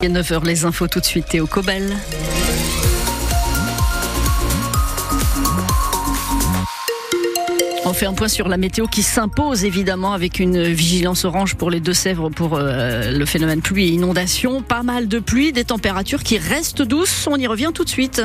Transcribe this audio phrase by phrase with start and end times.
[0.00, 1.82] Il 9h, les infos tout de suite, Théo Cobel.
[7.84, 11.68] On fait un point sur la météo qui s'impose évidemment avec une vigilance orange pour
[11.68, 14.62] les Deux-Sèvres pour euh, le phénomène pluie et inondation.
[14.62, 17.26] Pas mal de pluie, des températures qui restent douces.
[17.28, 18.22] On y revient tout de suite.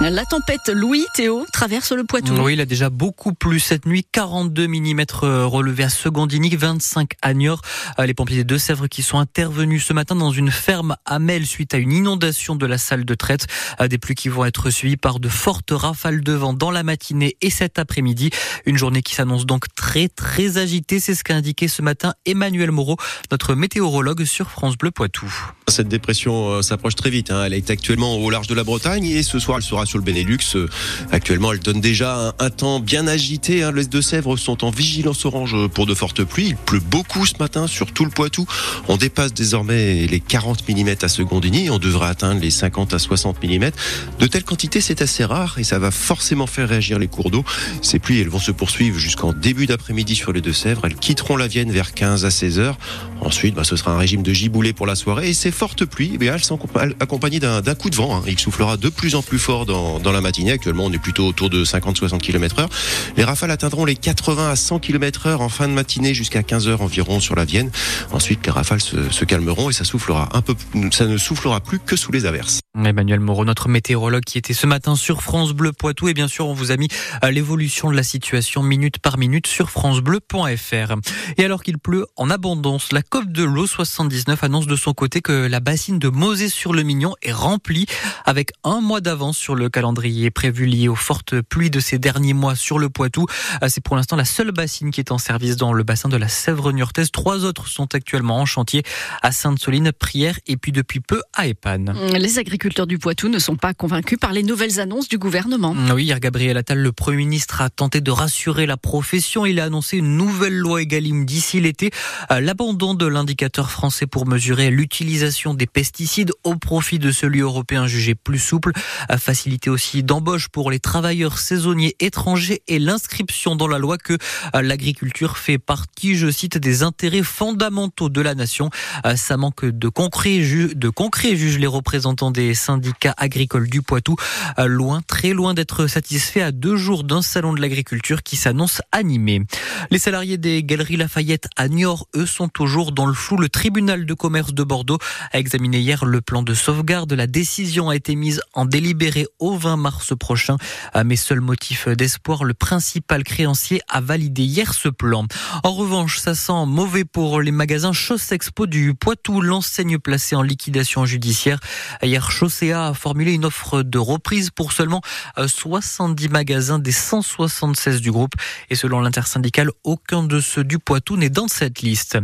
[0.00, 2.32] La tempête Louis Théo traverse le Poitou.
[2.40, 4.06] Oui, il a déjà beaucoup plu cette nuit.
[4.12, 5.04] 42 mm
[5.44, 7.62] relevés à Secondini, 25 à Niort.
[7.98, 11.44] Euh, les pompiers des Deux-Sèvres qui sont intervenus ce matin dans une ferme à Mel
[11.46, 13.48] suite à une inondation de la salle de traite.
[13.80, 16.84] Euh, des pluies qui vont être suivies par de fortes rafales de vent dans la
[16.84, 18.30] matinée et cet après-midi.
[18.66, 21.00] Une journée qui s'annonce donc très très agitée.
[21.00, 22.98] C'est ce qu'a indiqué ce matin Emmanuel Moreau,
[23.32, 25.28] notre météorologue sur France Bleu Poitou.
[25.66, 27.32] Cette dépression euh, s'approche très vite.
[27.32, 27.42] Hein.
[27.44, 30.04] Elle est actuellement au large de la Bretagne et ce soir elle sera sur le
[30.04, 30.38] Benelux.
[30.54, 30.68] Euh,
[31.10, 33.62] actuellement, elle donne déjà un, temps bien agité.
[33.62, 33.72] Hein.
[33.72, 36.48] Les Deux-Sèvres sont en vigilance orange pour de fortes pluies.
[36.48, 38.46] Il pleut beaucoup ce matin sur tout le Poitou.
[38.88, 41.70] On dépasse désormais les 40 mm à Secondini.
[41.70, 43.70] On devrait atteindre les 50 à 60 mm.
[44.18, 47.44] De telles quantités, c'est assez rare et ça va forcément faire réagir les cours d'eau.
[47.82, 50.82] Ces pluies, elles vont se poursuivre jusqu'en début d'après-midi sur les Deux-Sèvres.
[50.84, 52.78] Elles quitteront la Vienne vers 15 à 16 heures.
[53.20, 56.16] Ensuite, bah, ce sera un régime de giboulée pour la soirée et ces fortes pluies,
[56.20, 56.58] eh elles sont
[57.00, 58.16] accompagnées d'un coup de vent.
[58.16, 58.22] Hein.
[58.26, 60.52] Il soufflera de plus en plus fort dans, dans la matinée.
[60.52, 62.68] Actuellement, on est plutôt autour de 50-60 km heure.
[63.16, 66.68] Les rafales atteindront les 80 à 100 km heure en fin de matinée jusqu'à 15
[66.68, 67.70] heures environ sur la Vienne.
[68.12, 70.54] Ensuite, les rafales se, se calmeront et ça soufflera un peu,
[70.90, 72.60] ça ne soufflera plus que sous les averses.
[72.76, 76.08] Emmanuel Moreau, notre météorologue qui était ce matin sur France Bleu Poitou.
[76.08, 76.88] Et bien sûr, on vous a mis
[77.20, 80.94] à l'évolution de la situation minute par minute sur francebleu.fr.
[81.36, 85.20] Et alors qu'il pleut en abondance, la COP de l'eau 79 annonce de son côté
[85.20, 87.86] que la bassine de Mosée-sur-le-Mignon est remplie
[88.24, 92.34] avec un mois d'avance sur le calendrier prévu lié aux fortes pluies de ces derniers
[92.34, 93.26] mois sur le Poitou.
[93.68, 96.28] C'est pour l'instant la seule bassine qui est en service dans le bassin de la
[96.28, 97.10] Sèvre niortaise.
[97.10, 98.82] Trois autres sont actuellement en chantier
[99.22, 101.94] à Sainte-Soline, Prière et puis depuis peu à Épanne.
[102.12, 105.74] Les agriculteurs du Poitou ne sont pas convaincus par les nouvelles annonces du gouvernement.
[105.92, 109.44] Oui, hier Gabriel Attal, le Premier ministre, a tenté de rassurer la profession.
[109.46, 111.90] Il a annoncé une nouvelle loi Egalim d'ici l'été.
[112.30, 118.14] L'abandon de l'indicateur français pour mesurer l'utilisation des pesticides au profit de celui européen jugé
[118.14, 118.72] plus souple.
[119.18, 124.16] Faciliter aussi d'embauche pour les travailleurs saisonniers étrangers et l'inscription dans la loi que
[124.54, 128.70] l'agriculture fait partie, je cite, des intérêts fondamentaux de la nation.
[129.16, 134.16] Ça manque de concret, de concret juge les représentants des syndicats agricoles du Poitou.
[134.58, 139.42] Loin, très loin d'être satisfait à deux jours d'un salon de l'agriculture qui s'annonce animé.
[139.90, 143.38] Les salariés des Galeries Lafayette à Niort, eux, sont toujours dans le flou.
[143.38, 144.98] Le tribunal de commerce de Bordeaux
[145.32, 147.12] a examiné hier le plan de sauvegarde.
[147.12, 150.56] La décision a été mise en délibéré au 20 mars prochain.
[151.04, 155.26] Mais seul motif d'espoir, le principal créancier a validé hier ce plan.
[155.64, 157.92] En revanche, ça sent mauvais pour les magasins
[158.30, 161.58] Expo du Poitou, l'enseigne placée en liquidation judiciaire.
[162.02, 165.00] Hier, Chaussea a formulé une offre de reprise pour seulement
[165.36, 168.34] 70 magasins des 176 du groupe.
[168.70, 172.18] Et selon l'intersyndicale, aucun de ceux du Poitou n'est dans cette liste.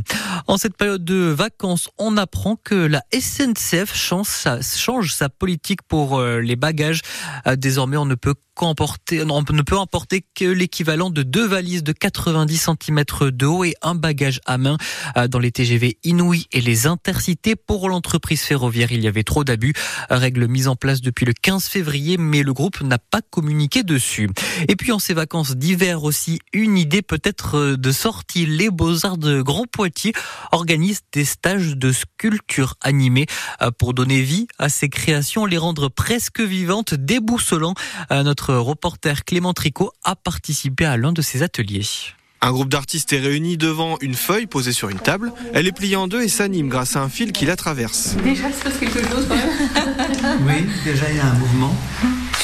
[0.46, 5.82] En cette période de vacances, on apprend que la SNCF change sa, change sa politique
[5.82, 7.00] pour les bagages.
[7.56, 11.92] Désormais, on ne peut qu'emporter, on ne peut emporter que l'équivalent de deux valises de
[11.92, 14.76] 90 cm de haut et un bagage à main
[15.28, 17.56] dans les TGV Inouï et les Intercités.
[17.56, 19.74] Pour l'entreprise ferroviaire, il y avait trop d'abus.
[20.10, 24.30] Règle mise en place depuis le 15 février, mais le groupe n'a pas communiqué dessus.
[24.68, 28.46] Et puis en ces vacances d'hiver aussi, une idée peut-être de sortie.
[28.46, 30.12] Les Beaux-Arts de Grand Poitiers
[30.52, 33.26] organisent des stages de sculpture animée
[33.78, 37.74] pour donner vie à ces créations, les rendre presque vivantes, déboussolant
[38.10, 41.86] notre reporter Clément Tricot a participé à l'un de ces ateliers.
[42.40, 45.32] Un groupe d'artistes est réuni devant une feuille posée sur une table.
[45.54, 48.16] Elle est pliée en deux et s'anime grâce à un fil qui la traverse.
[48.22, 50.46] Déjà, il se passe quelque chose quand même.
[50.46, 51.74] oui, déjà il y a un mouvement.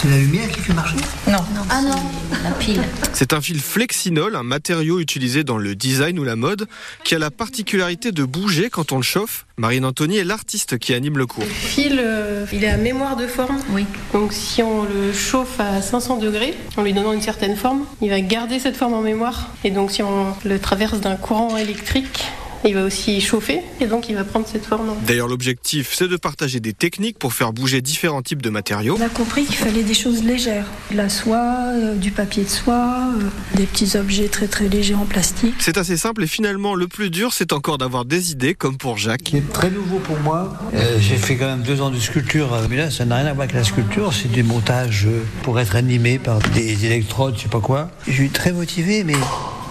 [0.03, 0.97] C'est la lumière qui fait marcher
[1.27, 1.33] Non.
[1.55, 2.03] non ah non,
[2.43, 2.81] la pile.
[3.13, 6.67] C'est un fil flexinol, un matériau utilisé dans le design ou la mode,
[7.05, 9.45] qui a la particularité de bouger quand on le chauffe.
[9.59, 11.45] Marine Anthony est l'artiste qui anime le cours.
[11.45, 13.59] Le fil, euh, il est à mémoire de forme.
[13.73, 13.85] Oui.
[14.15, 18.09] Donc si on le chauffe à 500 degrés, en lui donnant une certaine forme, il
[18.09, 19.51] va garder cette forme en mémoire.
[19.65, 22.25] Et donc si on le traverse d'un courant électrique,
[22.65, 24.95] il va aussi chauffer et donc il va prendre cette forme.
[25.07, 28.97] D'ailleurs, l'objectif, c'est de partager des techniques pour faire bouger différents types de matériaux.
[28.99, 30.67] On a compris qu'il fallait des choses légères.
[30.91, 34.95] De la soie, euh, du papier de soie, euh, des petits objets très très légers
[34.95, 35.55] en plastique.
[35.59, 38.99] C'est assez simple et finalement, le plus dur, c'est encore d'avoir des idées, comme pour
[38.99, 39.31] Jacques.
[39.31, 40.57] C'est très nouveau pour moi.
[40.75, 43.33] Euh, J'ai fait quand même deux ans de sculpture, mais là, ça n'a rien à
[43.33, 44.13] voir avec la sculpture.
[44.13, 45.07] C'est du montage
[45.43, 47.91] pour être animé par des électrodes, je sais pas quoi.
[48.07, 49.15] Je suis très motivé, mais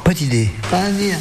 [0.03, 0.49] pas d'idée.
[0.71, 1.17] Pas à dire.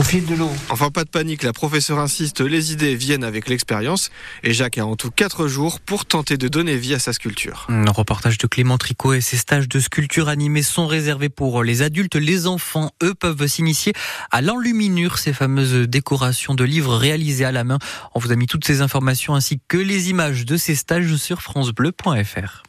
[0.00, 0.48] Au fil de l'eau.
[0.70, 4.10] Enfin, pas de panique, la professeure insiste, les idées viennent avec l'expérience.
[4.42, 7.66] Et Jacques a en tout 4 jours pour tenter de donner vie à sa sculpture.
[7.68, 11.82] Un reportage de Clément Tricot et ses stages de sculpture animée sont réservés pour les
[11.82, 12.16] adultes.
[12.16, 13.92] Les enfants, eux, peuvent s'initier
[14.30, 17.78] à l'enluminure, ces fameuses décorations de livres réalisées à la main.
[18.14, 21.42] On vous a mis toutes ces informations ainsi que les images de ces stages sur
[21.42, 22.62] francebleu.fr.